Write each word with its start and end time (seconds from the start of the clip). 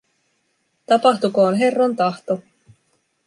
Tapahtukoon 0.85 1.55
Herran 1.55 1.95
tahto. 1.95 2.41